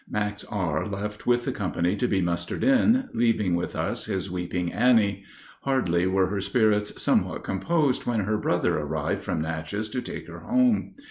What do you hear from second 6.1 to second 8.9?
her spirits somewhat composed when her brother